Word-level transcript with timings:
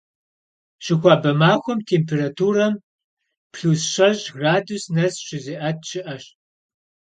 Щыхуабэ 0.83 1.31
махуэм 1.41 1.79
температурам 1.91 2.73
плюс 3.53 3.81
щэщӏ 3.91 4.23
градус 4.35 4.83
нэс 4.95 5.13
щызиӀэт 5.25 5.79
щыӀэщ. 5.89 6.23